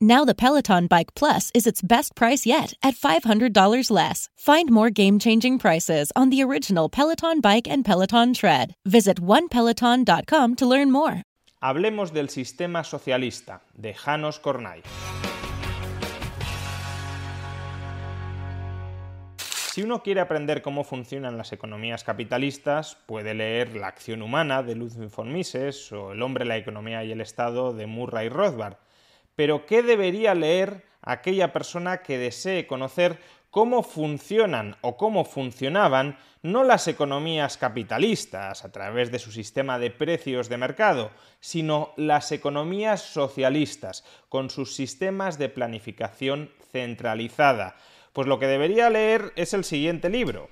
[0.00, 4.28] Now the Peloton Bike Plus is its best price yet at $500 less.
[4.36, 8.74] Find more game-changing prices on the original Peloton Bike and Peloton Tread.
[8.84, 11.22] Visit onepeloton.com to learn more.
[11.62, 14.82] Hablemos del sistema socialista de Janos Kornai.
[19.38, 24.74] Si uno quiere aprender cómo funcionan las economías capitalistas, puede leer La acción humana de
[24.74, 28.76] Ludwig von Mises o El hombre, la economía y el Estado de Murray Rothbard.
[29.36, 33.18] Pero ¿qué debería leer aquella persona que desee conocer
[33.50, 39.90] cómo funcionan o cómo funcionaban no las economías capitalistas a través de su sistema de
[39.90, 41.10] precios de mercado,
[41.40, 47.76] sino las economías socialistas con sus sistemas de planificación centralizada?
[48.12, 50.50] Pues lo que debería leer es el siguiente libro,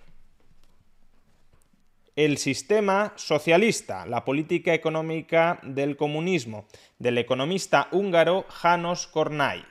[2.17, 6.67] el sistema socialista, la política económica del comunismo,
[6.99, 9.65] del economista húngaro Janos Kornai.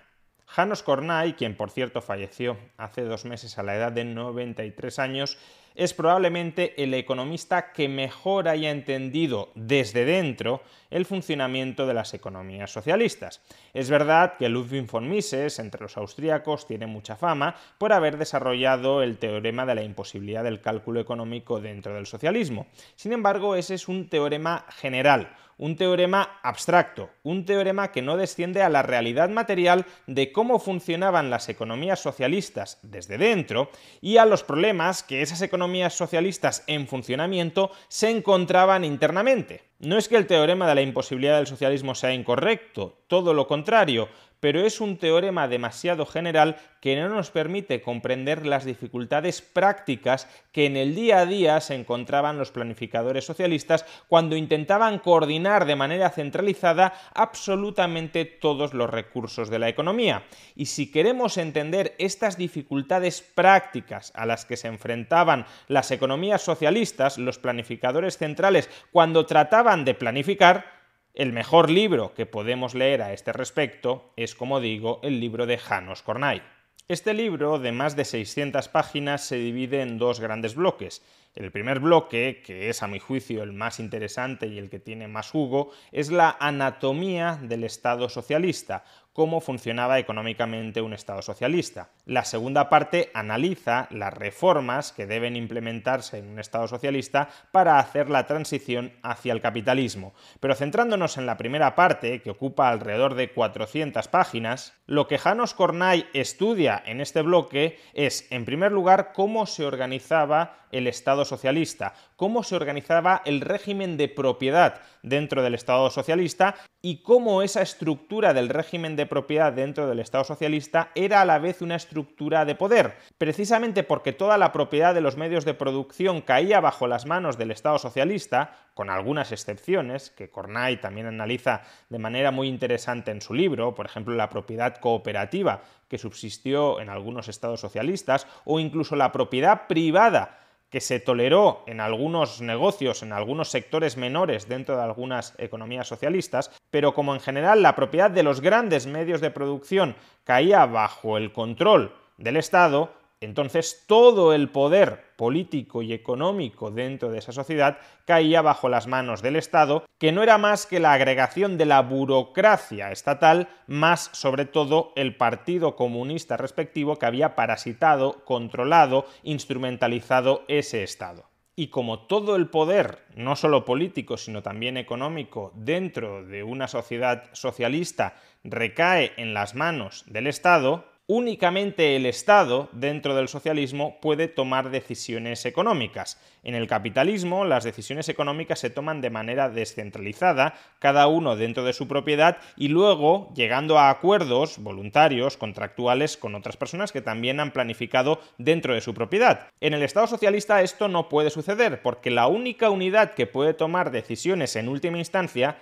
[0.45, 5.37] Janos Kornai, quien por cierto falleció hace dos meses a la edad de 93 años,
[5.75, 12.71] es probablemente el economista que mejor haya entendido desde dentro el funcionamiento de las economías
[12.71, 13.41] socialistas.
[13.73, 19.01] Es verdad que Ludwig von Mises, entre los austríacos, tiene mucha fama por haber desarrollado
[19.01, 22.67] el teorema de la imposibilidad del cálculo económico dentro del socialismo.
[22.95, 28.61] Sin embargo, ese es un teorema general, un teorema abstracto, un teorema que no desciende
[28.63, 33.69] a la realidad material de cómo funcionaban las economías socialistas desde dentro
[34.01, 39.63] y a los problemas que esas economías socialistas en funcionamiento se encontraban internamente.
[39.79, 44.09] No es que el teorema de la imposibilidad del socialismo sea incorrecto, todo lo contrario,
[44.43, 50.65] pero es un teorema demasiado general que no nos permite comprender las dificultades prácticas que
[50.65, 56.09] en el día a día se encontraban los planificadores socialistas cuando intentaban coordinar de manera
[56.09, 60.23] centralizada absolutamente todos los recursos de la economía.
[60.57, 67.17] Y si queremos entender estas dificultades prácticas a las que se enfrentaban las economías socialistas,
[67.17, 70.82] los planificadores centrales, cuando trataban de planificar,
[71.13, 75.59] el mejor libro que podemos leer a este respecto es, como digo, el libro de
[75.59, 76.41] Janos Kornai.
[76.87, 81.03] Este libro, de más de 600 páginas, se divide en dos grandes bloques.
[81.35, 85.07] El primer bloque, que es a mi juicio el más interesante y el que tiene
[85.07, 88.83] más jugo, es la anatomía del Estado socialista,
[89.13, 91.89] cómo funcionaba económicamente un Estado socialista.
[92.05, 98.09] La segunda parte analiza las reformas que deben implementarse en un Estado socialista para hacer
[98.09, 100.13] la transición hacia el capitalismo.
[100.39, 105.53] Pero centrándonos en la primera parte, que ocupa alrededor de 400 páginas, lo que Janos
[105.53, 111.93] Kornay estudia en este bloque es, en primer lugar, cómo se organizaba el Estado socialista,
[112.15, 118.33] cómo se organizaba el régimen de propiedad dentro del Estado socialista y cómo esa estructura
[118.33, 122.55] del régimen de propiedad dentro del Estado socialista era a la vez una estructura de
[122.55, 127.37] poder, precisamente porque toda la propiedad de los medios de producción caía bajo las manos
[127.37, 133.21] del Estado socialista, con algunas excepciones, que Cornay también analiza de manera muy interesante en
[133.21, 138.95] su libro, por ejemplo la propiedad cooperativa que subsistió en algunos estados socialistas, o incluso
[138.95, 140.39] la propiedad privada
[140.73, 146.49] que se toleró en algunos negocios, en algunos sectores menores dentro de algunas economías socialistas,
[146.71, 151.31] pero como en general la propiedad de los grandes medios de producción caía bajo el
[151.31, 152.91] control del Estado,
[153.23, 159.21] entonces todo el poder político y económico dentro de esa sociedad caía bajo las manos
[159.21, 164.45] del Estado, que no era más que la agregación de la burocracia estatal, más sobre
[164.45, 171.29] todo el Partido Comunista respectivo que había parasitado, controlado, instrumentalizado ese Estado.
[171.55, 177.29] Y como todo el poder, no solo político, sino también económico, dentro de una sociedad
[177.33, 184.69] socialista recae en las manos del Estado, únicamente el Estado, dentro del socialismo, puede tomar
[184.69, 186.19] decisiones económicas.
[186.43, 191.73] En el capitalismo, las decisiones económicas se toman de manera descentralizada, cada uno dentro de
[191.73, 197.51] su propiedad, y luego llegando a acuerdos voluntarios, contractuales, con otras personas que también han
[197.51, 199.47] planificado dentro de su propiedad.
[199.59, 203.91] En el Estado socialista esto no puede suceder, porque la única unidad que puede tomar
[203.91, 205.57] decisiones en última instancia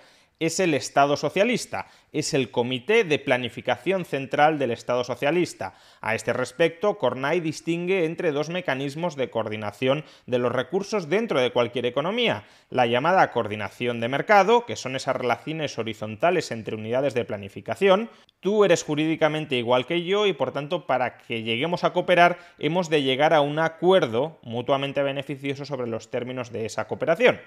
[0.46, 5.74] es el Estado socialista, es el Comité de Planificación Central del Estado socialista.
[6.00, 11.52] A este respecto, Cornay distingue entre dos mecanismos de coordinación de los recursos dentro de
[11.52, 17.24] cualquier economía, la llamada coordinación de mercado, que son esas relaciones horizontales entre unidades de
[17.24, 18.10] planificación,
[18.40, 22.90] tú eres jurídicamente igual que yo y por tanto para que lleguemos a cooperar hemos
[22.90, 27.38] de llegar a un acuerdo mutuamente beneficioso sobre los términos de esa cooperación.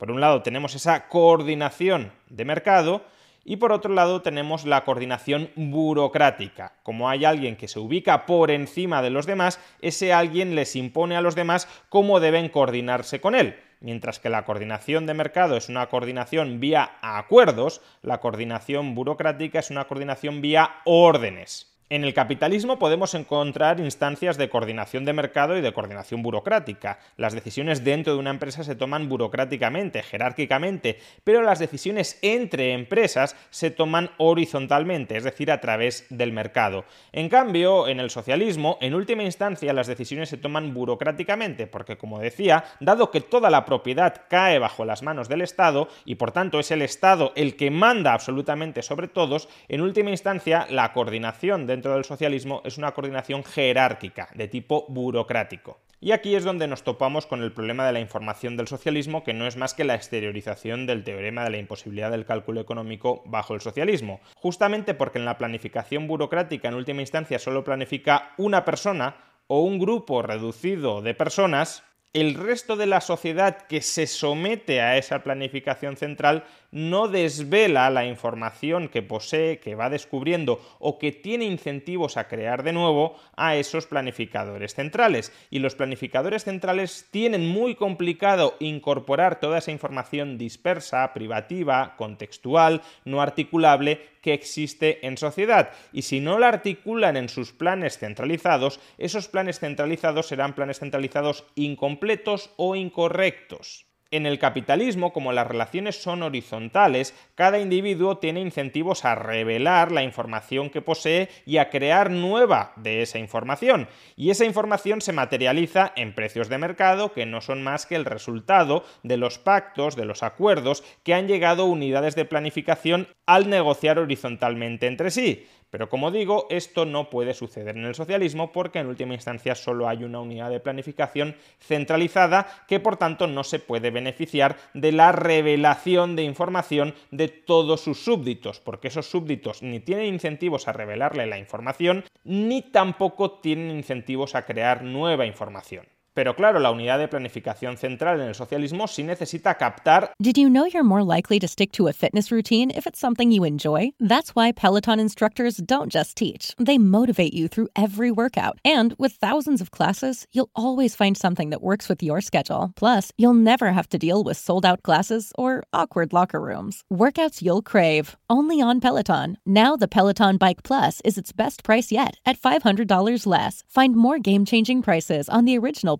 [0.00, 3.04] Por un lado tenemos esa coordinación de mercado
[3.44, 6.72] y por otro lado tenemos la coordinación burocrática.
[6.82, 11.16] Como hay alguien que se ubica por encima de los demás, ese alguien les impone
[11.16, 13.60] a los demás cómo deben coordinarse con él.
[13.80, 19.70] Mientras que la coordinación de mercado es una coordinación vía acuerdos, la coordinación burocrática es
[19.70, 21.69] una coordinación vía órdenes.
[21.92, 27.00] En el capitalismo podemos encontrar instancias de coordinación de mercado y de coordinación burocrática.
[27.16, 33.34] Las decisiones dentro de una empresa se toman burocráticamente, jerárquicamente, pero las decisiones entre empresas
[33.50, 36.84] se toman horizontalmente, es decir, a través del mercado.
[37.10, 42.20] En cambio, en el socialismo, en última instancia, las decisiones se toman burocráticamente, porque, como
[42.20, 46.60] decía, dado que toda la propiedad cae bajo las manos del Estado y por tanto
[46.60, 51.79] es el Estado el que manda absolutamente sobre todos, en última instancia la coordinación de
[51.80, 55.80] dentro del socialismo es una coordinación jerárquica, de tipo burocrático.
[55.98, 59.32] Y aquí es donde nos topamos con el problema de la información del socialismo, que
[59.32, 63.54] no es más que la exteriorización del teorema de la imposibilidad del cálculo económico bajo
[63.54, 64.20] el socialismo.
[64.34, 69.16] Justamente porque en la planificación burocrática en última instancia solo planifica una persona
[69.46, 71.82] o un grupo reducido de personas,
[72.12, 78.06] el resto de la sociedad que se somete a esa planificación central no desvela la
[78.06, 83.56] información que posee, que va descubriendo o que tiene incentivos a crear de nuevo a
[83.56, 85.32] esos planificadores centrales.
[85.50, 93.20] Y los planificadores centrales tienen muy complicado incorporar toda esa información dispersa, privativa, contextual, no
[93.20, 95.70] articulable que existe en sociedad.
[95.92, 101.44] Y si no la articulan en sus planes centralizados, esos planes centralizados serán planes centralizados
[101.54, 103.89] incompletos o incorrectos.
[104.12, 110.02] En el capitalismo, como las relaciones son horizontales, cada individuo tiene incentivos a revelar la
[110.02, 113.86] información que posee y a crear nueva de esa información.
[114.16, 118.04] Y esa información se materializa en precios de mercado que no son más que el
[118.04, 124.00] resultado de los pactos, de los acuerdos que han llegado unidades de planificación al negociar
[124.00, 125.46] horizontalmente entre sí.
[125.70, 129.88] Pero como digo, esto no puede suceder en el socialismo porque en última instancia solo
[129.88, 135.12] hay una unidad de planificación centralizada que por tanto no se puede beneficiar de la
[135.12, 141.26] revelación de información de todos sus súbditos, porque esos súbditos ni tienen incentivos a revelarle
[141.26, 145.86] la información ni tampoco tienen incentivos a crear nueva información.
[146.12, 150.12] Pero claro, la unidad de planificación central en el socialismo sí necesita captar.
[150.20, 153.30] Did you know you're more likely to stick to a fitness routine if it's something
[153.30, 153.92] you enjoy?
[154.00, 158.58] That's why Peloton instructors don't just teach, they motivate you through every workout.
[158.64, 162.72] And with thousands of classes, you'll always find something that works with your schedule.
[162.74, 166.82] Plus, you'll never have to deal with sold out classes or awkward locker rooms.
[166.92, 169.38] Workouts you'll crave, only on Peloton.
[169.46, 173.62] Now, the Peloton Bike Plus is its best price yet at $500 less.
[173.68, 175.99] Find more game changing prices on the original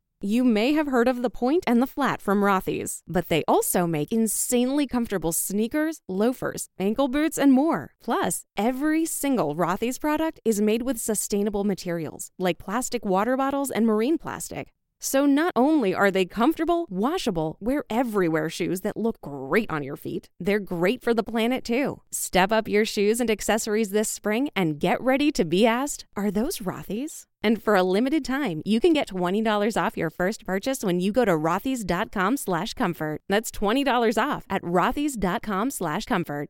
[0.23, 3.87] You may have heard of the point and the flat from Rothy's, but they also
[3.87, 7.95] make insanely comfortable sneakers, loafers, ankle boots, and more.
[8.03, 13.87] Plus, every single Rothy's product is made with sustainable materials like plastic water bottles and
[13.87, 14.67] marine plastic.
[14.99, 19.97] So not only are they comfortable, washable, wear everywhere shoes that look great on your
[19.97, 22.03] feet, they're great for the planet too.
[22.11, 26.29] Step up your shoes and accessories this spring and get ready to be asked, are
[26.29, 27.25] those Rothy's?
[27.43, 31.11] And for a limited time, you can get $20 off your first purchase when you
[31.11, 33.21] go to rothys.com slash comfort.
[33.29, 36.49] That's $20 off at rothys.com slash comfort.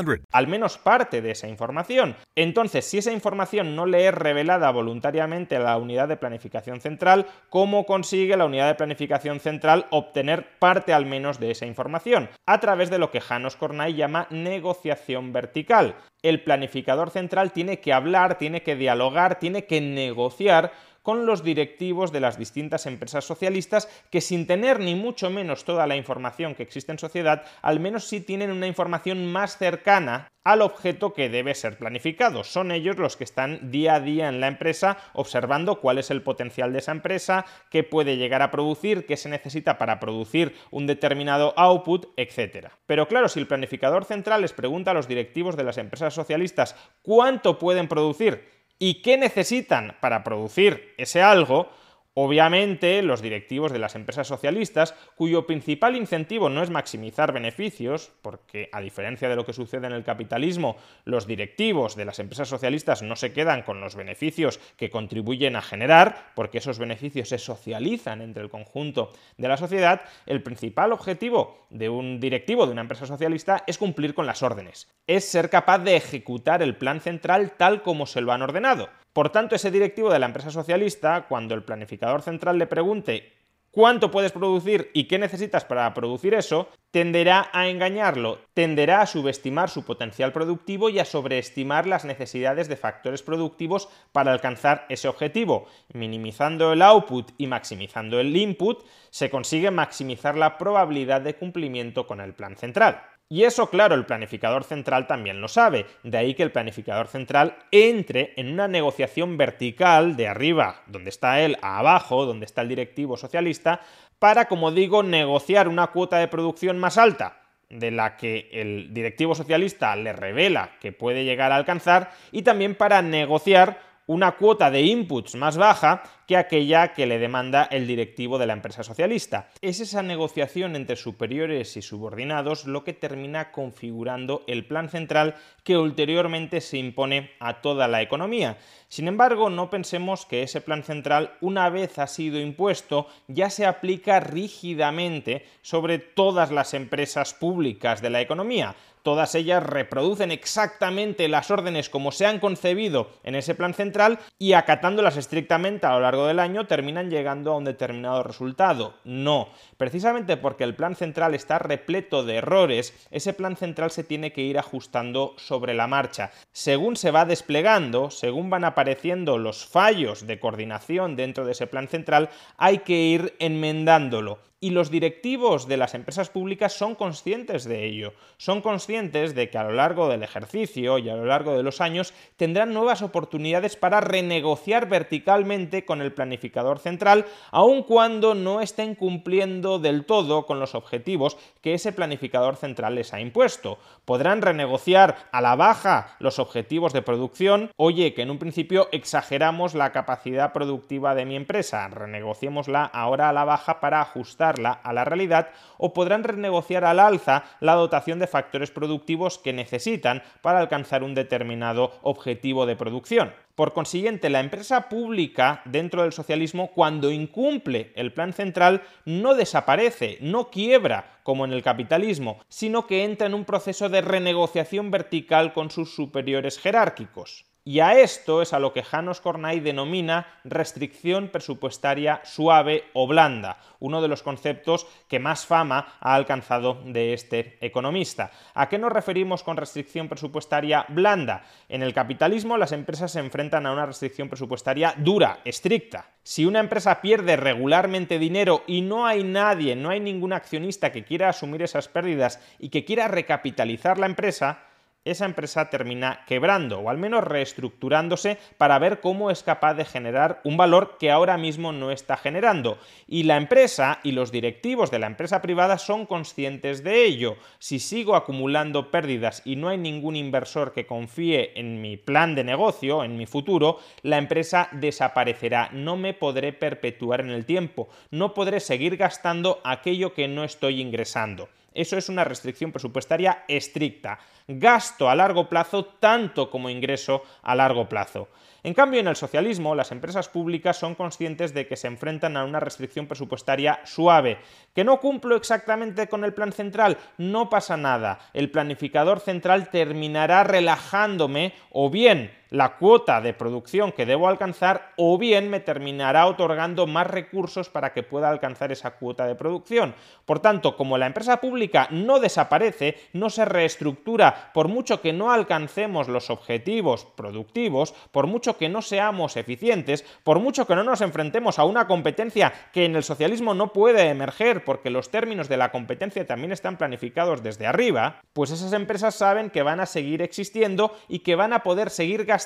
[0.01, 0.27] 888 532 3500.
[0.31, 2.15] Al menos parte de esa información.
[2.35, 7.27] Entonces, si esa información no le es revelada voluntariamente a la unidad de planificación central,
[7.49, 12.29] ¿cómo consigue la unidad de planificación central obtener parte al menos de esa información?
[12.45, 15.95] A través de lo que Janos Cornay llama negociación vertical.
[16.21, 22.11] El planificador central tiene que hablar, tiene que dialogar, tiene que negociar con los directivos
[22.11, 26.63] de las distintas empresas socialistas que sin tener ni mucho menos toda la información que
[26.63, 31.53] existe en sociedad, al menos sí tienen una información más cercana al objeto que debe
[31.53, 32.43] ser planificado.
[32.43, 36.23] Son ellos los que están día a día en la empresa observando cuál es el
[36.23, 40.87] potencial de esa empresa, qué puede llegar a producir, qué se necesita para producir un
[40.87, 42.69] determinado output, etc.
[42.87, 46.75] Pero claro, si el planificador central les pregunta a los directivos de las empresas socialistas
[47.03, 51.69] cuánto pueden producir, y qué necesitan para producir ese algo,
[52.13, 58.67] Obviamente, los directivos de las empresas socialistas, cuyo principal incentivo no es maximizar beneficios, porque
[58.73, 60.75] a diferencia de lo que sucede en el capitalismo,
[61.05, 65.61] los directivos de las empresas socialistas no se quedan con los beneficios que contribuyen a
[65.61, 71.65] generar, porque esos beneficios se socializan entre el conjunto de la sociedad, el principal objetivo
[71.69, 75.79] de un directivo de una empresa socialista es cumplir con las órdenes, es ser capaz
[75.79, 78.89] de ejecutar el plan central tal como se lo han ordenado.
[79.13, 83.33] Por tanto, ese directivo de la empresa socialista, cuando el planificador central le pregunte
[83.71, 89.69] cuánto puedes producir y qué necesitas para producir eso, tenderá a engañarlo, tenderá a subestimar
[89.69, 95.67] su potencial productivo y a sobreestimar las necesidades de factores productivos para alcanzar ese objetivo.
[95.93, 102.21] Minimizando el output y maximizando el input, se consigue maximizar la probabilidad de cumplimiento con
[102.21, 103.01] el plan central.
[103.31, 105.85] Y eso, claro, el planificador central también lo sabe.
[106.03, 111.39] De ahí que el planificador central entre en una negociación vertical de arriba, donde está
[111.39, 113.79] él, abajo, donde está el directivo socialista,
[114.19, 117.37] para, como digo, negociar una cuota de producción más alta
[117.69, 122.75] de la que el directivo socialista le revela que puede llegar a alcanzar y también
[122.75, 123.79] para negociar
[124.11, 128.51] una cuota de inputs más baja que aquella que le demanda el directivo de la
[128.51, 129.49] empresa socialista.
[129.61, 135.77] Es esa negociación entre superiores y subordinados lo que termina configurando el plan central que
[135.77, 138.57] ulteriormente se impone a toda la economía.
[138.89, 143.65] Sin embargo, no pensemos que ese plan central, una vez ha sido impuesto, ya se
[143.65, 148.75] aplica rígidamente sobre todas las empresas públicas de la economía.
[149.03, 154.53] Todas ellas reproducen exactamente las órdenes como se han concebido en ese plan central y
[154.53, 158.93] acatándolas estrictamente a lo largo del año terminan llegando a un determinado resultado.
[159.03, 164.33] No, precisamente porque el plan central está repleto de errores, ese plan central se tiene
[164.33, 166.31] que ir ajustando sobre la marcha.
[166.51, 171.87] Según se va desplegando, según van apareciendo los fallos de coordinación dentro de ese plan
[171.87, 177.83] central, hay que ir enmendándolo y los directivos de las empresas públicas son conscientes de
[177.83, 181.63] ello, son conscientes de que a lo largo del ejercicio y a lo largo de
[181.63, 188.61] los años tendrán nuevas oportunidades para renegociar verticalmente con el planificador central, aun cuando no
[188.61, 193.79] estén cumpliendo del todo con los objetivos que ese planificador central les ha impuesto.
[194.05, 199.73] Podrán renegociar a la baja los objetivos de producción, oye, que en un principio exageramos
[199.73, 205.05] la capacidad productiva de mi empresa, renegociémosla ahora a la baja para ajustar a la
[205.05, 211.03] realidad o podrán renegociar al alza la dotación de factores productivos que necesitan para alcanzar
[211.03, 213.33] un determinado objetivo de producción.
[213.55, 220.17] Por consiguiente, la empresa pública dentro del socialismo, cuando incumple el plan central, no desaparece,
[220.21, 225.53] no quiebra como en el capitalismo, sino que entra en un proceso de renegociación vertical
[225.53, 227.50] con sus superiores jerárquicos.
[227.63, 233.59] Y a esto es a lo que Janos Cornay denomina restricción presupuestaria suave o blanda,
[233.79, 238.31] uno de los conceptos que más fama ha alcanzado de este economista.
[238.55, 241.43] ¿A qué nos referimos con restricción presupuestaria blanda?
[241.69, 246.07] En el capitalismo las empresas se enfrentan a una restricción presupuestaria dura, estricta.
[246.23, 251.03] Si una empresa pierde regularmente dinero y no hay nadie, no hay ningún accionista que
[251.03, 254.63] quiera asumir esas pérdidas y que quiera recapitalizar la empresa,
[255.03, 260.41] esa empresa termina quebrando o al menos reestructurándose para ver cómo es capaz de generar
[260.43, 262.77] un valor que ahora mismo no está generando.
[263.07, 267.37] Y la empresa y los directivos de la empresa privada son conscientes de ello.
[267.57, 272.43] Si sigo acumulando pérdidas y no hay ningún inversor que confíe en mi plan de
[272.43, 275.69] negocio, en mi futuro, la empresa desaparecerá.
[275.73, 277.89] No me podré perpetuar en el tiempo.
[278.11, 281.49] No podré seguir gastando aquello que no estoy ingresando.
[281.73, 284.19] Eso es una restricción presupuestaria estricta.
[284.47, 288.27] Gasto a largo plazo tanto como ingreso a largo plazo.
[288.63, 292.43] En cambio, en el socialismo, las empresas públicas son conscientes de que se enfrentan a
[292.43, 294.37] una restricción presupuestaria suave.
[294.75, 296.97] ¿Que no cumplo exactamente con el plan central?
[297.17, 298.19] No pasa nada.
[298.33, 305.17] El planificador central terminará relajándome o bien la cuota de producción que debo alcanzar o
[305.17, 309.95] bien me terminará otorgando más recursos para que pueda alcanzar esa cuota de producción.
[310.25, 315.31] Por tanto, como la empresa pública no desaparece, no se reestructura, por mucho que no
[315.31, 320.99] alcancemos los objetivos productivos, por mucho que no seamos eficientes, por mucho que no nos
[320.99, 325.55] enfrentemos a una competencia que en el socialismo no puede emerger porque los términos de
[325.55, 330.21] la competencia también están planificados desde arriba, pues esas empresas saben que van a seguir
[330.21, 332.40] existiendo y que van a poder seguir gastando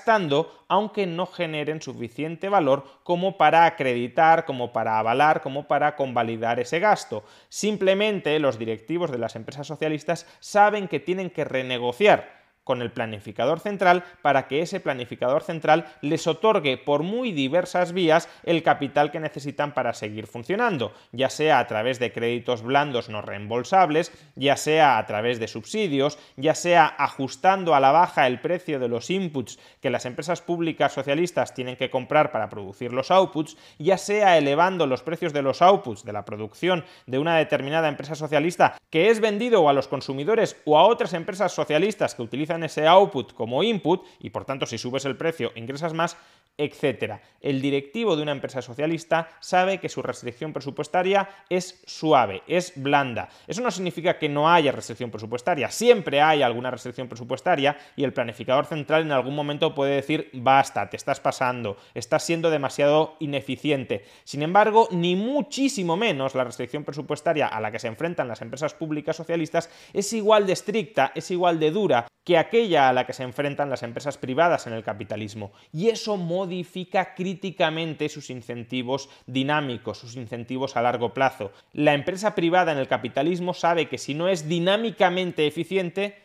[0.68, 6.80] aunque no generen suficiente valor como para acreditar, como para avalar, como para convalidar ese
[6.80, 7.24] gasto.
[7.50, 12.35] Simplemente los directivos de las empresas socialistas saben que tienen que renegociar
[12.66, 18.28] con el planificador central para que ese planificador central les otorgue por muy diversas vías
[18.44, 23.22] el capital que necesitan para seguir funcionando, ya sea a través de créditos blandos no
[23.22, 28.80] reembolsables, ya sea a través de subsidios, ya sea ajustando a la baja el precio
[28.80, 33.58] de los inputs que las empresas públicas socialistas tienen que comprar para producir los outputs,
[33.78, 38.16] ya sea elevando los precios de los outputs de la producción de una determinada empresa
[38.16, 42.88] socialista que es vendido a los consumidores o a otras empresas socialistas que utilizan ese
[42.88, 46.18] output como input y por tanto si subes el precio ingresas más,
[46.58, 47.22] etcétera.
[47.42, 53.30] El directivo de una empresa socialista sabe que su restricción presupuestaria es suave, es blanda.
[53.48, 58.14] Eso no significa que no haya restricción presupuestaria, siempre hay alguna restricción presupuestaria y el
[58.14, 64.06] planificador central en algún momento puede decir basta, te estás pasando, estás siendo demasiado ineficiente.
[64.24, 68.74] Sin embargo, ni muchísimo menos la restricción presupuestaria a la que se enfrentan las empresas
[68.74, 73.14] públicas socialistas es igual de estricta, es igual de dura que aquella a la que
[73.14, 75.52] se enfrentan las empresas privadas en el capitalismo.
[75.72, 81.52] Y eso modifica críticamente sus incentivos dinámicos, sus incentivos a largo plazo.
[81.74, 86.25] La empresa privada en el capitalismo sabe que si no es dinámicamente eficiente,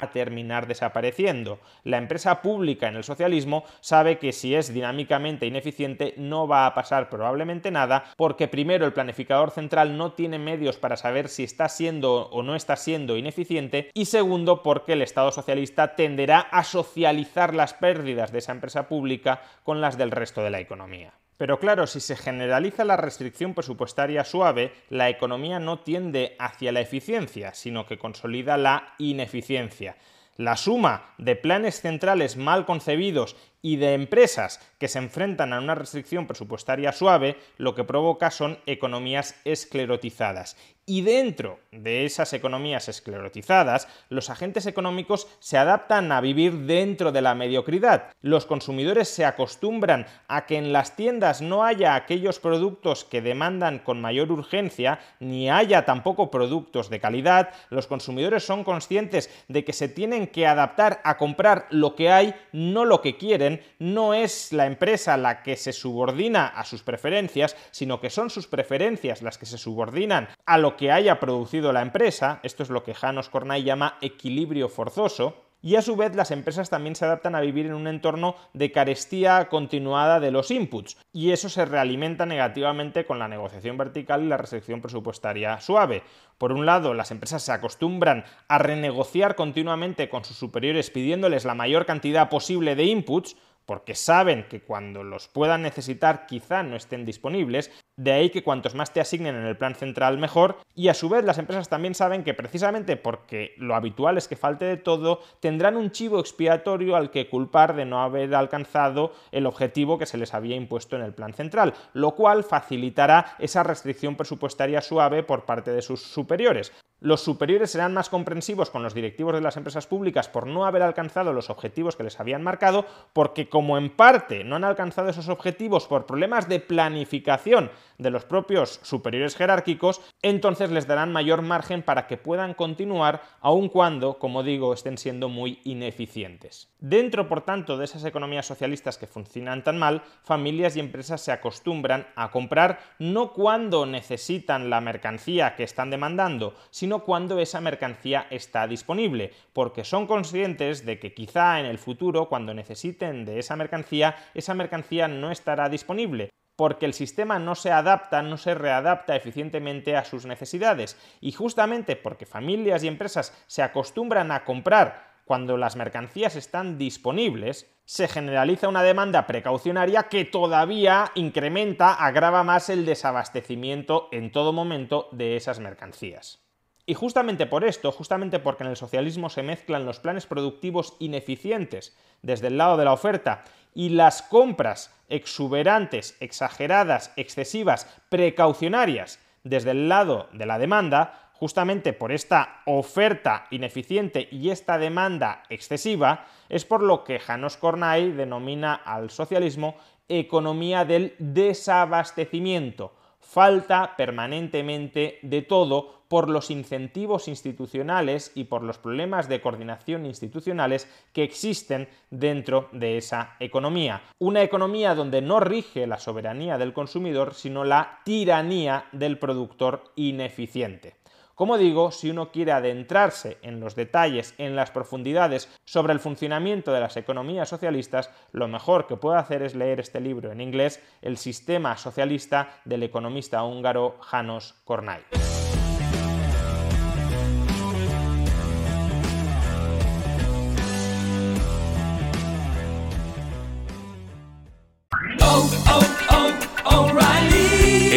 [0.00, 1.60] a terminar desapareciendo.
[1.84, 6.74] La empresa pública en el socialismo sabe que si es dinámicamente ineficiente no va a
[6.74, 11.68] pasar probablemente nada porque primero el planificador central no tiene medios para saber si está
[11.68, 17.54] siendo o no está siendo ineficiente y segundo porque el Estado socialista tenderá a socializar
[17.54, 21.12] las pérdidas de esa empresa pública con las del resto de la economía.
[21.40, 26.82] Pero claro, si se generaliza la restricción presupuestaria suave, la economía no tiende hacia la
[26.82, 29.96] eficiencia, sino que consolida la ineficiencia.
[30.36, 35.74] La suma de planes centrales mal concebidos y de empresas que se enfrentan a una
[35.74, 40.56] restricción presupuestaria suave, lo que provoca son economías esclerotizadas.
[40.86, 47.22] Y dentro de esas economías esclerotizadas, los agentes económicos se adaptan a vivir dentro de
[47.22, 48.08] la mediocridad.
[48.22, 53.78] Los consumidores se acostumbran a que en las tiendas no haya aquellos productos que demandan
[53.78, 57.50] con mayor urgencia, ni haya tampoco productos de calidad.
[57.68, 62.34] Los consumidores son conscientes de que se tienen que adaptar a comprar lo que hay,
[62.52, 63.49] no lo que quieren.
[63.78, 68.46] No es la empresa la que se subordina a sus preferencias, sino que son sus
[68.46, 72.82] preferencias las que se subordinan a lo que haya producido la empresa, esto es lo
[72.82, 77.34] que Janos Cornay llama equilibrio forzoso, y a su vez las empresas también se adaptan
[77.34, 82.26] a vivir en un entorno de carestía continuada de los inputs, y eso se realimenta
[82.26, 86.02] negativamente con la negociación vertical y la restricción presupuestaria suave.
[86.38, 91.54] Por un lado, las empresas se acostumbran a renegociar continuamente con sus superiores pidiéndoles la
[91.54, 97.04] mayor cantidad posible de inputs, porque saben que cuando los puedan necesitar quizá no estén
[97.04, 100.94] disponibles, de ahí que cuantos más te asignen en el plan central mejor, y a
[100.94, 104.76] su vez las empresas también saben que precisamente porque lo habitual es que falte de
[104.76, 110.06] todo, tendrán un chivo expiatorio al que culpar de no haber alcanzado el objetivo que
[110.06, 115.22] se les había impuesto en el plan central, lo cual facilitará esa restricción presupuestaria suave
[115.22, 116.72] por parte de sus superiores.
[117.00, 120.82] Los superiores serán más comprensivos con los directivos de las empresas públicas por no haber
[120.82, 122.84] alcanzado los objetivos que les habían marcado,
[123.14, 128.24] porque como en parte no han alcanzado esos objetivos por problemas de planificación de los
[128.24, 134.42] propios superiores jerárquicos, entonces les darán mayor margen para que puedan continuar, aun cuando, como
[134.42, 136.68] digo, estén siendo muy ineficientes.
[136.78, 141.32] Dentro, por tanto, de esas economías socialistas que funcionan tan mal, familias y empresas se
[141.32, 148.26] acostumbran a comprar no cuando necesitan la mercancía que están demandando, sino cuando esa mercancía
[148.30, 153.56] está disponible, porque son conscientes de que quizá en el futuro, cuando necesiten de esa
[153.56, 159.16] mercancía, esa mercancía no estará disponible porque el sistema no se adapta, no se readapta
[159.16, 160.94] eficientemente a sus necesidades.
[161.22, 167.74] Y justamente porque familias y empresas se acostumbran a comprar cuando las mercancías están disponibles,
[167.86, 175.08] se generaliza una demanda precaucionaria que todavía incrementa, agrava más el desabastecimiento en todo momento
[175.12, 176.40] de esas mercancías.
[176.84, 181.96] Y justamente por esto, justamente porque en el socialismo se mezclan los planes productivos ineficientes
[182.20, 189.88] desde el lado de la oferta y las compras exuberantes, exageradas, excesivas, precaucionarias desde el
[189.88, 196.82] lado de la demanda, justamente por esta oferta ineficiente y esta demanda excesiva, es por
[196.82, 199.76] lo que Janos Kornay denomina al socialismo
[200.08, 202.92] economía del desabastecimiento.
[203.32, 210.88] Falta permanentemente de todo por los incentivos institucionales y por los problemas de coordinación institucionales
[211.12, 214.02] que existen dentro de esa economía.
[214.18, 220.99] Una economía donde no rige la soberanía del consumidor, sino la tiranía del productor ineficiente.
[221.40, 226.70] Como digo, si uno quiere adentrarse en los detalles, en las profundidades sobre el funcionamiento
[226.70, 230.82] de las economías socialistas, lo mejor que puede hacer es leer este libro en inglés,
[231.00, 235.00] El sistema socialista del economista húngaro Janos Kornay.